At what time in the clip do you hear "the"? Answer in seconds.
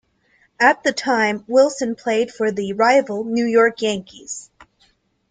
0.81-0.93, 2.51-2.73